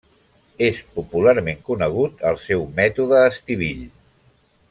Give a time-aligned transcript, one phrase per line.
[0.67, 3.87] És popularment conegut el seu Mètode Estivill.